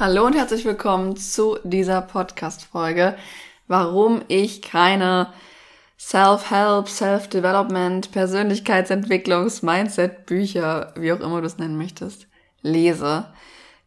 [0.00, 3.16] Hallo und herzlich willkommen zu dieser Podcast-Folge,
[3.66, 5.32] warum ich keine
[5.98, 12.28] Self-Help, Self-Development, Persönlichkeitsentwicklungs-, Mindset-Bücher, wie auch immer du es nennen möchtest,
[12.62, 13.26] lese.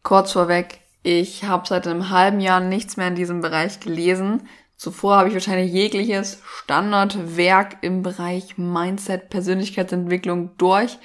[0.02, 4.46] Kurz vorweg, ich habe seit einem halben Jahr nichts mehr in diesem Bereich gelesen.
[4.76, 10.98] Zuvor habe ich wahrscheinlich jegliches Standardwerk im Bereich Mindset, Persönlichkeitsentwicklung durch.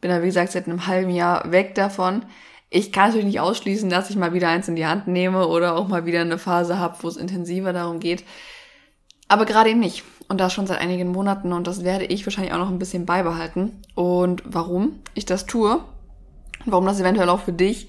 [0.00, 2.24] Bin da, wie gesagt, seit einem halben Jahr weg davon.
[2.70, 5.76] Ich kann natürlich nicht ausschließen, dass ich mal wieder eins in die Hand nehme oder
[5.76, 8.24] auch mal wieder eine Phase habe, wo es intensiver darum geht.
[9.28, 10.04] Aber gerade eben nicht.
[10.28, 13.06] Und das schon seit einigen Monaten und das werde ich wahrscheinlich auch noch ein bisschen
[13.06, 13.80] beibehalten.
[13.94, 17.88] Und warum ich das tue und warum das eventuell auch für dich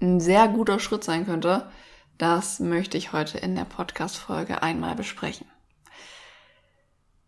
[0.00, 1.68] ein sehr guter Schritt sein könnte,
[2.18, 5.46] das möchte ich heute in der Podcast-Folge einmal besprechen.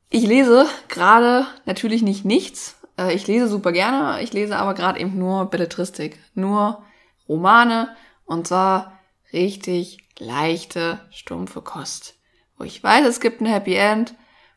[0.08, 5.00] Ich lese gerade natürlich nicht nichts, äh, ich lese super gerne, ich lese aber gerade
[5.00, 6.84] eben nur Belletristik, nur
[7.28, 8.98] Romane und zwar
[9.32, 12.14] richtig leichte, stumpfe Kost.
[12.56, 14.14] Wo ich weiß, es gibt ein Happy End,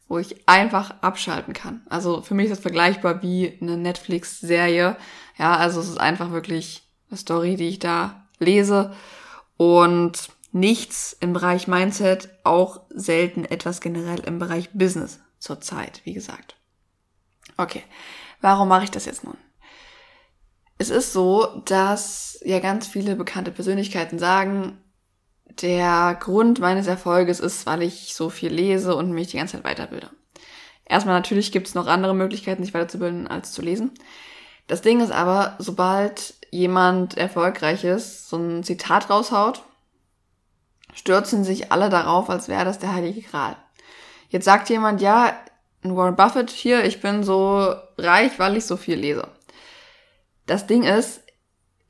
[0.07, 1.81] wo ich einfach abschalten kann.
[1.89, 4.97] Also für mich ist das vergleichbar wie eine Netflix-Serie.
[5.37, 8.93] Ja, also es ist einfach wirklich eine Story, die ich da lese
[9.57, 16.55] und nichts im Bereich Mindset, auch selten etwas generell im Bereich Business zurzeit, wie gesagt.
[17.57, 17.83] Okay,
[18.43, 19.37] Warum mache ich das jetzt nun?
[20.77, 24.83] Es ist so, dass ja ganz viele bekannte Persönlichkeiten sagen,
[25.61, 29.63] der Grund meines Erfolges ist, weil ich so viel lese und mich die ganze Zeit
[29.63, 30.09] weiterbilde.
[30.83, 33.91] Erstmal natürlich gibt es noch andere Möglichkeiten, sich weiterzubilden, als zu lesen.
[34.67, 39.63] Das Ding ist aber, sobald jemand erfolgreich ist, so ein Zitat raushaut,
[40.93, 43.55] stürzen sich alle darauf, als wäre das der heilige Gral.
[44.27, 45.33] Jetzt sagt jemand, ja,
[45.83, 49.27] Warren Buffett hier, ich bin so reich, weil ich so viel lese.
[50.45, 51.21] Das Ding ist,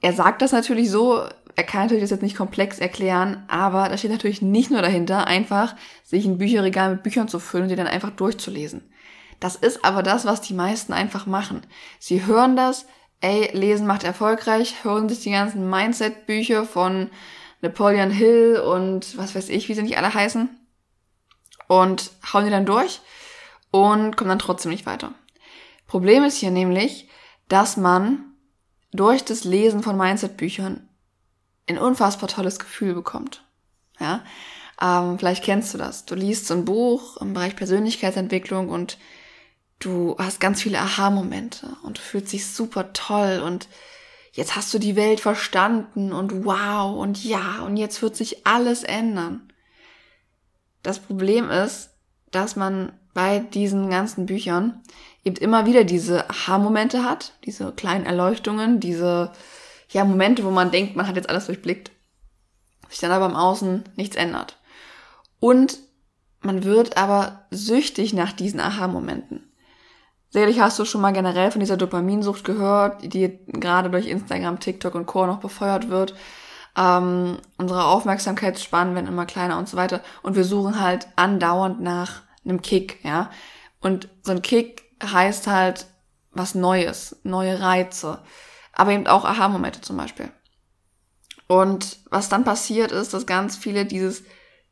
[0.02, 1.23] er sagt das natürlich so,
[1.55, 5.27] er kann natürlich das jetzt nicht komplex erklären, aber da steht natürlich nicht nur dahinter,
[5.27, 8.91] einfach sich ein Bücherregal mit Büchern zu füllen und die dann einfach durchzulesen.
[9.39, 11.61] Das ist aber das, was die meisten einfach machen.
[11.99, 12.86] Sie hören das,
[13.21, 17.09] ey, lesen macht erfolgreich, hören sich die ganzen Mindset-Bücher von
[17.61, 20.49] Napoleon Hill und was weiß ich, wie sie nicht alle heißen
[21.67, 22.99] und hauen die dann durch
[23.73, 25.16] und kommt dann trotzdem nicht weiter.
[25.88, 27.10] Problem ist hier nämlich,
[27.50, 28.23] dass man
[28.92, 30.88] durch das Lesen von Mindset-Büchern
[31.67, 33.44] ein unfassbar tolles Gefühl bekommt.
[34.00, 34.23] Ja,
[34.80, 36.06] ähm, vielleicht kennst du das.
[36.06, 39.00] Du liest so ein Buch im Bereich Persönlichkeitsentwicklung und
[39.80, 43.67] du hast ganz viele Aha-Momente und du fühlst dich super toll und
[44.33, 48.83] jetzt hast du die Welt verstanden und wow und ja und jetzt wird sich alles
[48.83, 49.52] ändern.
[50.83, 51.89] Das Problem ist,
[52.30, 54.82] dass man bei diesen ganzen Büchern
[55.24, 59.32] eben immer wieder diese Aha-Momente hat, diese kleinen Erleuchtungen, diese
[59.90, 61.92] ja, Momente, wo man denkt, man hat jetzt alles durchblickt,
[62.90, 64.58] sich dann aber im Außen nichts ändert.
[65.40, 65.80] Und
[66.42, 69.50] man wird aber süchtig nach diesen Aha-Momenten.
[70.30, 74.95] Sicherlich hast du schon mal generell von dieser Dopaminsucht gehört, die gerade durch Instagram, TikTok
[74.95, 75.28] und Co.
[75.28, 76.16] noch befeuert wird.
[76.76, 80.02] Ähm, unsere Aufmerksamkeitsspannen werden immer kleiner und so weiter.
[80.24, 83.30] Und wir suchen halt andauernd nach einem Kick, ja.
[83.80, 85.87] Und so ein Kick heißt halt
[86.31, 88.21] was Neues, neue Reize,
[88.71, 90.31] aber eben auch Aha-Momente zum Beispiel.
[91.48, 94.23] Und was dann passiert ist, dass ganz viele dieses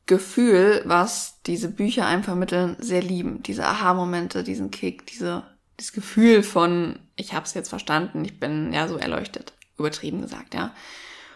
[0.05, 3.43] Gefühl, was diese Bücher einem vermitteln, sehr lieben.
[3.43, 5.43] Diese Aha-Momente, diesen Kick, diese,
[5.79, 10.73] dieses Gefühl von, ich hab's jetzt verstanden, ich bin ja so erleuchtet, übertrieben gesagt, ja.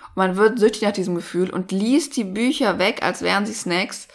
[0.10, 3.54] Und man wird süchtig nach diesem Gefühl und liest die Bücher weg, als wären sie
[3.54, 4.08] Snacks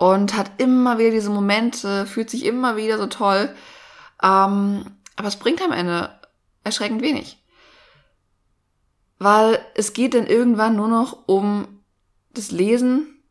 [0.00, 3.54] und hat immer wieder diese Momente, fühlt sich immer wieder so toll.
[4.22, 6.18] Ähm, aber es bringt am Ende
[6.64, 7.36] erschreckend wenig.
[9.18, 11.82] Weil es geht dann irgendwann nur noch um
[12.32, 13.22] das Lesen,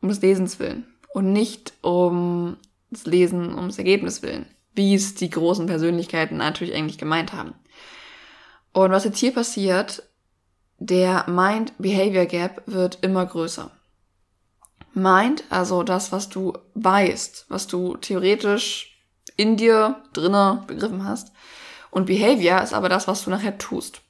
[0.00, 0.84] um des Lesens willen.
[1.14, 2.56] Und nicht um
[2.90, 4.46] das Lesen, um das Ergebnis willen.
[4.74, 7.54] Wie es die großen Persönlichkeiten natürlich eigentlich gemeint haben.
[8.72, 10.02] Und was jetzt hier passiert,
[10.78, 13.70] der Mind-Behavior Gap wird immer größer.
[14.92, 18.98] Mind, also das, was du weißt, was du theoretisch
[19.36, 21.32] in dir drinne begriffen hast.
[21.90, 24.02] Und Behavior ist aber das, was du nachher tust.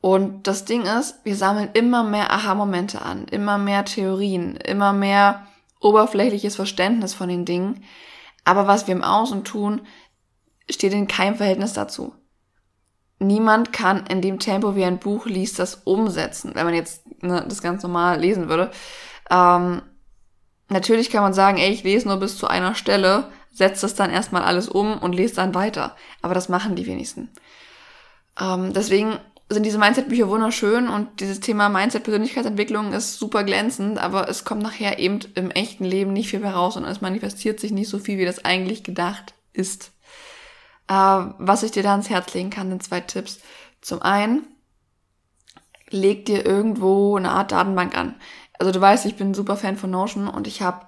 [0.00, 5.46] Und das Ding ist, wir sammeln immer mehr Aha-Momente an, immer mehr Theorien, immer mehr
[5.80, 7.84] oberflächliches Verständnis von den Dingen.
[8.44, 9.82] Aber was wir im Außen tun,
[10.70, 12.14] steht in keinem Verhältnis dazu.
[13.18, 17.44] Niemand kann in dem Tempo, wie ein Buch liest, das umsetzen, wenn man jetzt ne,
[17.46, 18.70] das ganz normal lesen würde.
[19.30, 19.82] Ähm,
[20.70, 24.10] Natürlich kann man sagen, ey, ich lese nur bis zu einer Stelle, setze das dann
[24.10, 25.96] erstmal alles um und lese dann weiter.
[26.22, 27.28] Aber das machen die wenigsten.
[28.40, 29.18] Ähm, deswegen
[29.48, 35.00] sind diese Mindset-Bücher wunderschön und dieses Thema Mindset-Persönlichkeitsentwicklung ist super glänzend, aber es kommt nachher
[35.00, 38.16] eben im echten Leben nicht viel mehr raus und es manifestiert sich nicht so viel,
[38.18, 39.90] wie das eigentlich gedacht ist.
[40.86, 43.40] Äh, was ich dir da ans Herz legen kann, sind zwei Tipps.
[43.80, 44.46] Zum einen,
[45.88, 48.14] leg dir irgendwo eine Art Datenbank an.
[48.60, 50.86] Also du weißt, ich bin super Fan von Notion und ich habe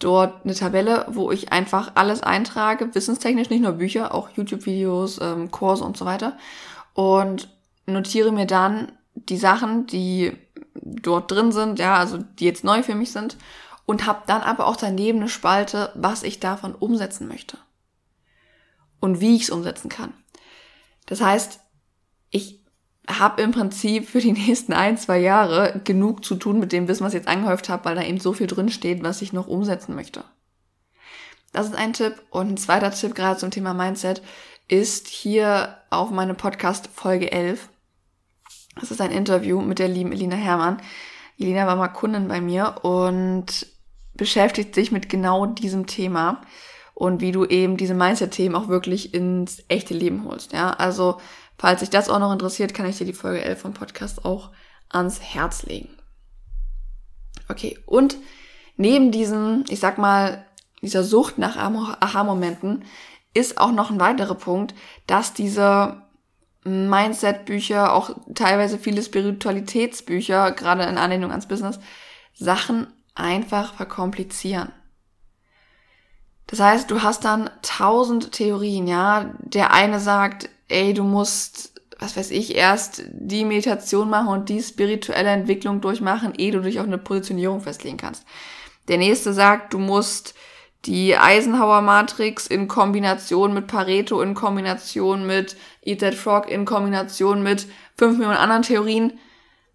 [0.00, 5.52] dort eine Tabelle, wo ich einfach alles eintrage, wissenstechnisch, nicht nur Bücher, auch YouTube-Videos, ähm,
[5.52, 6.36] Kurse und so weiter.
[6.92, 7.48] Und
[7.86, 10.36] notiere mir dann die Sachen, die
[10.74, 13.36] dort drin sind, ja, also die jetzt neu für mich sind
[13.86, 17.58] und habe dann aber auch daneben eine Spalte, was ich davon umsetzen möchte
[18.98, 20.12] und wie ich es umsetzen kann.
[21.06, 21.60] Das heißt,
[22.30, 22.63] ich
[23.08, 27.04] habe im Prinzip für die nächsten ein, zwei Jahre genug zu tun mit dem Wissen,
[27.04, 29.46] was ich jetzt angehäuft habe, weil da eben so viel drin steht, was ich noch
[29.46, 30.24] umsetzen möchte.
[31.52, 32.22] Das ist ein Tipp.
[32.30, 34.22] Und ein zweiter Tipp gerade zum Thema Mindset
[34.68, 37.68] ist hier auf meine Podcast Folge 11.
[38.80, 40.80] Das ist ein Interview mit der lieben Elina Herrmann.
[41.38, 43.66] Elina war mal Kundin bei mir und
[44.14, 46.40] beschäftigt sich mit genau diesem Thema
[46.94, 50.52] und wie du eben diese Mindset-Themen auch wirklich ins echte Leben holst.
[50.52, 51.18] Ja, also
[51.56, 54.50] falls dich das auch noch interessiert, kann ich dir die Folge 11 vom Podcast auch
[54.88, 55.96] ans Herz legen.
[57.48, 58.16] Okay, und
[58.76, 60.46] neben diesem, ich sag mal,
[60.82, 62.84] dieser Sucht nach Aha-Momenten
[63.32, 64.74] ist auch noch ein weiterer Punkt,
[65.06, 66.02] dass diese
[66.64, 71.78] Mindset-Bücher, auch teilweise viele Spiritualitätsbücher, gerade in Anlehnung ans Business,
[72.32, 74.72] Sachen einfach verkomplizieren.
[76.46, 79.34] Das heißt, du hast dann tausend Theorien, ja.
[79.40, 84.62] Der eine sagt, ey, du musst, was weiß ich, erst die Meditation machen und die
[84.62, 88.24] spirituelle Entwicklung durchmachen, ehe du dich auf eine Positionierung festlegen kannst.
[88.88, 90.34] Der nächste sagt, du musst
[90.86, 97.42] die Eisenhower Matrix in Kombination mit Pareto, in Kombination mit Eat That Frog, in Kombination
[97.42, 99.18] mit fünf Millionen anderen Theorien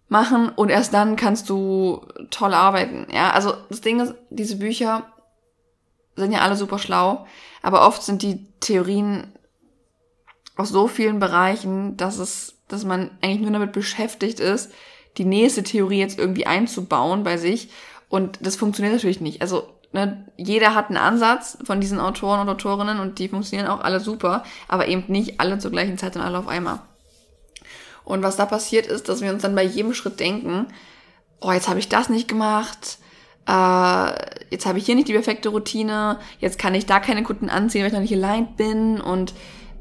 [0.08, 3.06] machen und erst dann kannst du toll arbeiten.
[3.12, 5.12] Ja, also das Ding ist, diese Bücher
[6.16, 7.26] sind ja alle super schlau,
[7.62, 9.32] aber oft sind die Theorien
[10.56, 14.72] aus so vielen Bereichen, dass es, dass man eigentlich nur damit beschäftigt ist,
[15.16, 17.70] die nächste Theorie jetzt irgendwie einzubauen bei sich.
[18.08, 19.42] Und das funktioniert natürlich nicht.
[19.42, 23.80] Also ne, jeder hat einen Ansatz von diesen Autoren und Autorinnen und die funktionieren auch
[23.80, 26.80] alle super, aber eben nicht alle zur gleichen Zeit und alle auf einmal.
[28.04, 30.66] Und was da passiert ist, dass wir uns dann bei jedem Schritt denken,
[31.40, 32.98] oh, jetzt habe ich das nicht gemacht,
[33.46, 34.12] äh,
[34.50, 37.82] jetzt habe ich hier nicht die perfekte Routine, jetzt kann ich da keine Kunden anziehen,
[37.82, 39.32] weil ich noch nicht aligned bin und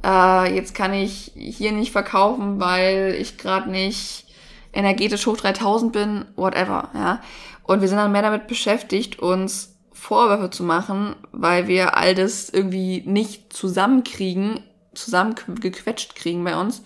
[0.04, 4.26] äh, jetzt kann ich hier nicht verkaufen, weil ich gerade nicht
[4.74, 7.22] energetisch hoch 3000 bin, whatever, ja.
[7.64, 12.50] Und wir sind dann mehr damit beschäftigt, uns Vorwürfe zu machen, weil wir all das
[12.50, 14.64] irgendwie nicht zusammenkriegen,
[14.94, 16.84] zusammengequetscht kriegen bei uns,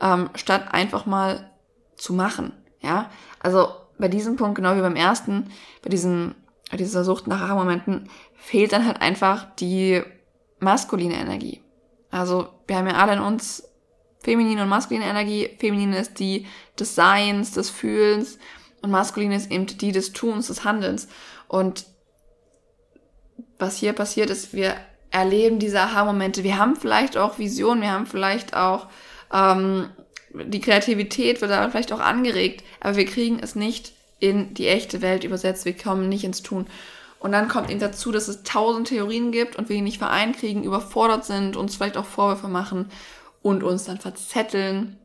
[0.00, 1.50] ähm, statt einfach mal
[1.96, 3.10] zu machen, ja.
[3.40, 3.68] Also
[3.98, 5.50] bei diesem Punkt, genau wie beim ersten,
[5.82, 6.34] bei diesem,
[6.70, 10.02] bei dieser Sucht nach Aha-Momenten, fehlt dann halt einfach die
[10.58, 11.61] maskuline Energie.
[12.12, 13.64] Also wir haben ja alle in uns
[14.22, 15.50] feminine und maskuline Energie.
[15.58, 16.46] Feminine ist die
[16.78, 18.38] des Seins, des Fühlens
[18.80, 21.08] und maskuline ist eben die des Tuns, des Handelns.
[21.48, 21.86] Und
[23.58, 24.76] was hier passiert ist, wir
[25.10, 26.44] erleben diese Aha-Momente.
[26.44, 28.86] Wir haben vielleicht auch Visionen, wir haben vielleicht auch
[29.32, 29.90] ähm,
[30.34, 35.02] die Kreativität wird da vielleicht auch angeregt, aber wir kriegen es nicht in die echte
[35.02, 35.64] Welt übersetzt.
[35.64, 36.66] Wir kommen nicht ins Tun.
[37.22, 40.38] Und dann kommt eben dazu, dass es tausend Theorien gibt und wir die nicht vereint
[40.38, 42.90] kriegen, überfordert sind, uns vielleicht auch Vorwürfe machen
[43.42, 44.98] und uns dann verzetteln.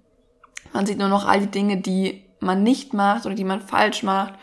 [0.74, 4.01] Man sieht nur noch all die Dinge, die man nicht macht oder die man falsch
[4.01, 4.33] macht.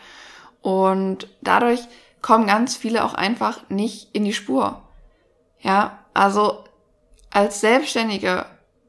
[0.61, 1.81] Und dadurch
[2.21, 4.81] kommen ganz viele auch einfach nicht in die Spur.
[5.59, 6.63] Ja, also
[7.29, 8.45] als Selbstständige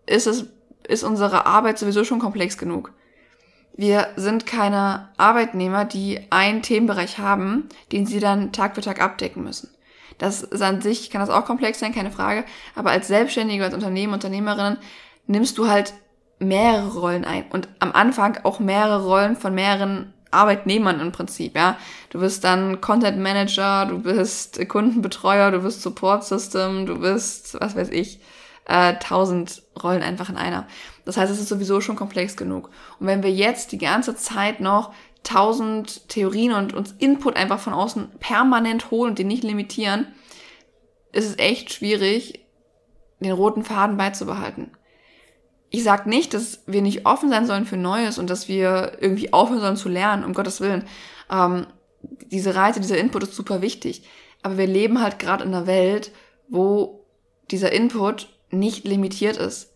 [0.07, 0.47] ist es
[0.87, 2.93] ist unsere Arbeit sowieso schon komplex genug.
[3.77, 9.45] Wir sind keine Arbeitnehmer, die einen Themenbereich haben, den sie dann Tag für Tag abdecken
[9.45, 9.69] müssen.
[10.19, 12.45] Das ist an sich, kann das auch komplex sein, keine Frage.
[12.75, 14.79] Aber als Selbstständige, als Unternehmen, Unternehmerinnen
[15.27, 15.93] nimmst du halt
[16.39, 17.45] mehrere Rollen ein.
[17.51, 21.77] Und am Anfang auch mehrere Rollen von mehreren Arbeitnehmern im Prinzip, ja.
[22.11, 27.77] Du bist dann Content Manager, du bist Kundenbetreuer, du bist Support System, du bist, was
[27.77, 28.21] weiß ich,
[28.67, 30.67] äh, tausend Rollen einfach in einer.
[31.05, 32.71] Das heißt, es ist sowieso schon komplex genug.
[32.99, 34.93] Und wenn wir jetzt die ganze Zeit noch
[35.23, 40.07] tausend Theorien und uns Input einfach von außen permanent holen und den nicht limitieren,
[41.13, 42.45] ist es echt schwierig,
[43.21, 44.73] den roten Faden beizubehalten.
[45.71, 49.33] Ich sag nicht, dass wir nicht offen sein sollen für Neues und dass wir irgendwie
[49.33, 50.85] aufhören sollen zu lernen, um Gottes Willen.
[51.31, 51.67] Ähm,
[52.03, 54.03] diese Reise, dieser Input ist super wichtig.
[54.43, 56.13] Aber wir leben halt gerade in einer Welt,
[56.49, 57.05] wo
[57.51, 59.73] dieser Input nicht limitiert ist.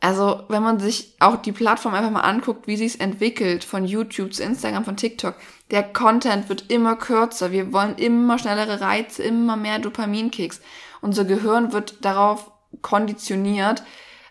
[0.00, 3.84] Also, wenn man sich auch die Plattform einfach mal anguckt, wie sie es entwickelt, von
[3.84, 5.34] YouTube zu Instagram, von TikTok,
[5.70, 7.50] der Content wird immer kürzer.
[7.50, 10.60] Wir wollen immer schnellere Reize, immer mehr Dopaminkicks.
[11.00, 12.50] Unser Gehirn wird darauf
[12.82, 13.82] konditioniert,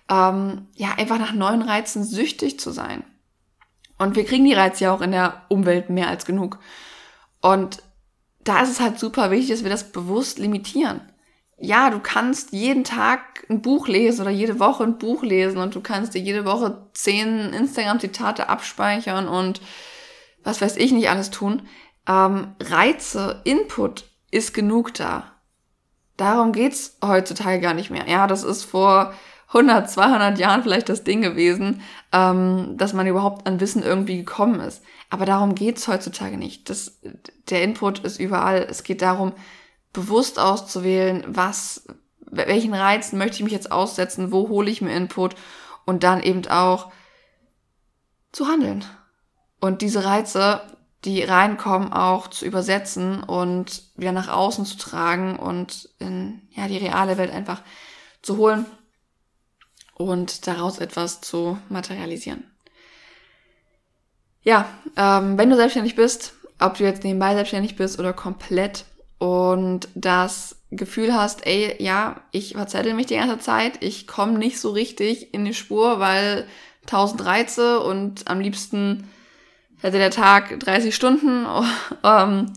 [0.08, 3.04] ähm, ja, einfach nach neuen Reizen süchtig zu sein.
[3.98, 6.60] Und wir kriegen die Reize ja auch in der Umwelt mehr als genug.
[7.42, 7.82] Und
[8.44, 11.02] da ist es halt super wichtig, dass wir das bewusst limitieren
[11.58, 15.74] ja, du kannst jeden Tag ein Buch lesen oder jede Woche ein Buch lesen und
[15.74, 19.62] du kannst dir jede Woche zehn Instagram-Zitate abspeichern und
[20.44, 21.64] was weiß ich nicht alles tun.
[22.08, 25.32] Ähm, Reize, Input ist genug da.
[26.18, 28.08] Darum geht's heutzutage gar nicht mehr.
[28.08, 29.14] Ja, das ist vor
[29.48, 31.82] 100, 200 Jahren vielleicht das Ding gewesen,
[32.12, 34.84] ähm, dass man überhaupt an Wissen irgendwie gekommen ist.
[35.10, 36.70] Aber darum geht's heutzutage nicht.
[36.70, 37.00] Das,
[37.50, 38.68] der Input ist überall.
[38.70, 39.34] Es geht darum,
[39.96, 41.88] bewusst auszuwählen, was,
[42.20, 45.36] welchen Reizen möchte ich mich jetzt aussetzen, wo hole ich mir Input
[45.86, 46.92] und dann eben auch
[48.32, 48.86] zu handeln.
[49.62, 50.62] Und diese Reize,
[51.06, 56.78] die reinkommen, auch zu übersetzen und wieder nach außen zu tragen und in ja, die
[56.78, 57.62] reale Welt einfach
[58.22, 58.66] zu holen
[59.94, 62.44] und daraus etwas zu materialisieren.
[64.42, 68.86] Ja, ähm, wenn du selbstständig bist, ob du jetzt nebenbei selbstständig bist oder komplett
[69.18, 74.60] und das Gefühl hast, ey, ja, ich verzettel mich die ganze Zeit, ich komme nicht
[74.60, 76.48] so richtig in die Spur, weil
[76.86, 79.10] tausend Reize und am liebsten
[79.82, 81.46] hätte der Tag 30 Stunden
[82.04, 82.54] ähm,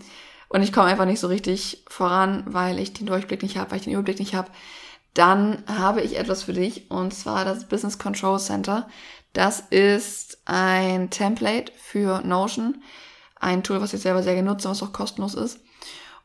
[0.49, 3.77] und ich komme einfach nicht so richtig voran, weil ich den Durchblick nicht habe, weil
[3.77, 4.49] ich den Überblick nicht habe,
[5.13, 8.87] dann habe ich etwas für dich und zwar das Business Control Center.
[9.33, 12.81] Das ist ein Template für Notion,
[13.39, 15.59] ein Tool, was ich selber sehr genutze, was auch kostenlos ist.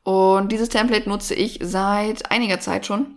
[0.05, 3.17] Und dieses Template nutze ich seit einiger Zeit schon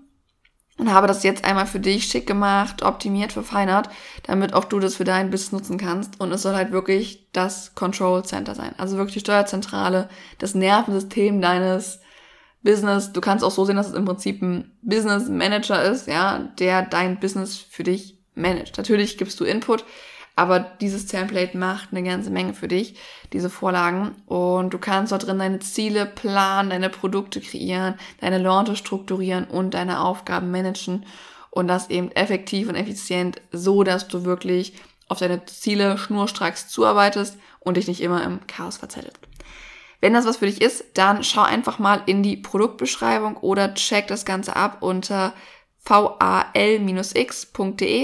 [0.78, 3.90] und habe das jetzt einmal für dich schick gemacht, optimiert, verfeinert,
[4.24, 6.20] damit auch du das für dein Business nutzen kannst.
[6.20, 8.74] Und es soll halt wirklich das Control Center sein.
[8.78, 12.00] Also wirklich die Steuerzentrale, das Nervensystem deines
[12.64, 13.12] Business.
[13.12, 16.84] Du kannst auch so sehen, dass es im Prinzip ein Business Manager ist, ja, der
[16.84, 18.78] dein Business für dich managt.
[18.78, 19.84] Natürlich gibst du Input,
[20.38, 22.94] aber dieses Template macht eine ganze Menge für dich,
[23.34, 24.12] diese Vorlagen.
[24.28, 29.74] Und du kannst dort drin deine Ziele planen, deine Produkte kreieren, deine Launches strukturieren und
[29.74, 31.08] deine Aufgaben managen.
[31.50, 34.74] Und das eben effektiv und effizient, so dass du wirklich
[35.08, 39.18] auf deine Ziele schnurstracks zuarbeitest und dich nicht immer im Chaos verzettelst.
[40.02, 44.06] Wenn das was für dich ist, dann schau einfach mal in die Produktbeschreibung oder check
[44.06, 45.34] das Ganze ab unter
[45.84, 46.52] val-x.de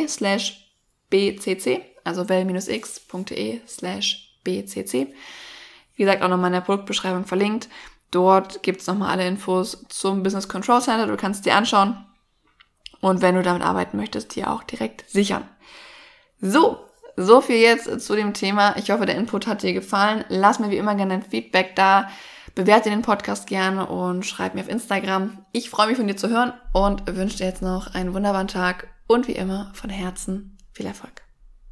[0.08, 0.74] slash
[1.12, 5.14] bcc also well-x.de slash bcc.
[5.96, 7.70] Wie gesagt, auch nochmal in der Produktbeschreibung verlinkt.
[8.12, 11.08] Dort gibt's nochmal alle Infos zum Business Control Center.
[11.08, 11.98] Du kannst dir anschauen.
[13.02, 15.48] Und wenn du damit arbeiten möchtest, dir auch direkt sichern.
[16.40, 16.80] So,
[17.16, 18.76] so viel jetzt zu dem Thema.
[18.78, 20.26] Ich hoffe, der Input hat dir gefallen.
[20.30, 22.10] Lass mir wie immer gerne ein Feedback da.
[22.56, 25.44] Bewerte den Podcast gerne und schreib mir auf Instagram.
[25.52, 28.88] Ich freue mich von dir zu hören und wünsche dir jetzt noch einen wunderbaren Tag
[29.08, 31.23] und wie immer von Herzen viel Erfolg.